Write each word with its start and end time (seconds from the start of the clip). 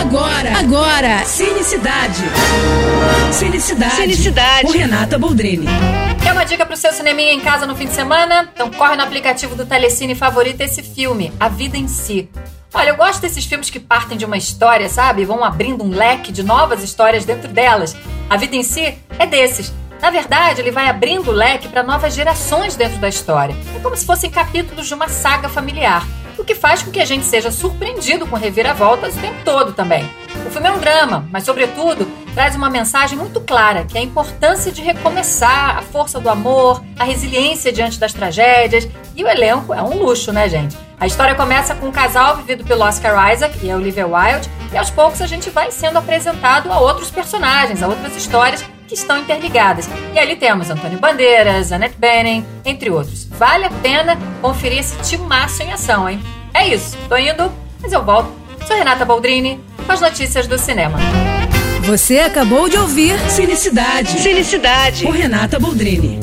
Agora, 0.00 0.58
agora, 0.58 1.24
Cinecidade. 1.26 2.22
Cinecidade. 3.30 3.96
Cinecidade. 3.96 4.66
Com 4.66 4.72
Renata 4.72 5.18
Boldrini. 5.18 5.66
Quer 6.22 6.32
uma 6.32 6.44
dica 6.44 6.64
pro 6.64 6.74
seu 6.74 6.90
cineminha 6.90 7.34
em 7.34 7.40
casa 7.40 7.66
no 7.66 7.76
fim 7.76 7.84
de 7.84 7.92
semana? 7.92 8.48
Então 8.54 8.70
corre 8.70 8.96
no 8.96 9.02
aplicativo 9.02 9.54
do 9.54 9.66
Telecine 9.66 10.14
favorita 10.14 10.64
esse 10.64 10.82
filme, 10.82 11.30
A 11.38 11.50
Vida 11.50 11.76
em 11.76 11.86
Si. 11.86 12.30
Olha, 12.72 12.88
eu 12.88 12.96
gosto 12.96 13.20
desses 13.20 13.44
filmes 13.44 13.68
que 13.68 13.78
partem 13.78 14.16
de 14.16 14.24
uma 14.24 14.38
história, 14.38 14.88
sabe? 14.88 15.20
E 15.20 15.26
vão 15.26 15.44
abrindo 15.44 15.84
um 15.84 15.90
leque 15.90 16.32
de 16.32 16.42
novas 16.42 16.82
histórias 16.82 17.26
dentro 17.26 17.48
delas. 17.48 17.94
A 18.30 18.38
Vida 18.38 18.56
em 18.56 18.62
Si 18.62 18.96
é 19.18 19.26
desses. 19.26 19.70
Na 20.00 20.08
verdade, 20.08 20.62
ele 20.62 20.70
vai 20.70 20.88
abrindo 20.88 21.28
o 21.28 21.32
leque 21.32 21.68
para 21.68 21.82
novas 21.82 22.14
gerações 22.14 22.74
dentro 22.74 22.98
da 22.98 23.08
história. 23.08 23.54
É 23.76 23.78
como 23.80 23.94
se 23.94 24.06
fossem 24.06 24.30
capítulos 24.30 24.88
de 24.88 24.94
uma 24.94 25.08
saga 25.08 25.46
familiar, 25.46 26.06
que 26.50 26.54
faz 26.56 26.82
com 26.82 26.90
que 26.90 26.98
a 26.98 27.04
gente 27.04 27.24
seja 27.26 27.48
surpreendido 27.52 28.26
com 28.26 28.34
reviravoltas 28.34 29.16
o 29.16 29.20
tempo 29.20 29.36
todo 29.44 29.72
também. 29.72 30.10
O 30.44 30.50
filme 30.50 30.66
é 30.66 30.72
um 30.72 30.80
drama, 30.80 31.24
mas, 31.30 31.44
sobretudo, 31.44 32.10
traz 32.34 32.56
uma 32.56 32.68
mensagem 32.68 33.16
muito 33.16 33.40
clara, 33.40 33.84
que 33.84 33.96
é 33.96 34.00
a 34.00 34.04
importância 34.04 34.72
de 34.72 34.82
recomeçar, 34.82 35.78
a 35.78 35.82
força 35.82 36.18
do 36.18 36.28
amor, 36.28 36.82
a 36.98 37.04
resiliência 37.04 37.72
diante 37.72 38.00
das 38.00 38.12
tragédias. 38.12 38.88
E 39.14 39.22
o 39.22 39.28
elenco 39.28 39.72
é 39.72 39.80
um 39.80 39.96
luxo, 39.96 40.32
né, 40.32 40.48
gente? 40.48 40.76
A 40.98 41.06
história 41.06 41.36
começa 41.36 41.72
com 41.76 41.86
um 41.86 41.92
casal 41.92 42.38
vivido 42.38 42.64
pelo 42.64 42.82
Oscar 42.82 43.32
Isaac 43.32 43.56
e 43.64 43.70
a 43.70 43.76
Olivia 43.76 44.08
Wilde, 44.08 44.50
e 44.72 44.76
aos 44.76 44.90
poucos 44.90 45.22
a 45.22 45.28
gente 45.28 45.50
vai 45.50 45.70
sendo 45.70 45.98
apresentado 45.98 46.72
a 46.72 46.80
outros 46.80 47.12
personagens, 47.12 47.80
a 47.80 47.86
outras 47.86 48.16
histórias 48.16 48.64
que 48.88 48.94
estão 48.94 49.18
interligadas. 49.18 49.88
E 50.12 50.18
ali 50.18 50.34
temos 50.34 50.68
Antônio 50.68 50.98
Bandeiras, 50.98 51.70
Annette 51.70 51.96
Bening, 51.96 52.44
entre 52.64 52.90
outros. 52.90 53.24
Vale 53.26 53.66
a 53.66 53.70
pena 53.70 54.18
conferir 54.42 54.80
esse 54.80 54.96
timaço 55.08 55.62
em 55.62 55.72
ação, 55.72 56.08
hein? 56.08 56.20
É 56.52 56.68
isso, 56.68 56.96
tô 57.08 57.16
indo, 57.16 57.50
mas 57.80 57.92
eu 57.92 58.04
volto. 58.04 58.30
Sou 58.66 58.76
Renata 58.76 59.04
Boldrini, 59.04 59.60
com 59.86 59.92
as 59.92 60.00
notícias 60.00 60.46
do 60.46 60.58
cinema. 60.58 60.98
Você 61.82 62.18
acabou 62.18 62.68
de 62.68 62.76
ouvir 62.76 63.18
Cinecidade. 63.30 64.20
Cinecidade. 64.20 65.04
Com 65.04 65.10
Renata 65.10 65.58
Boldrini. 65.58 66.20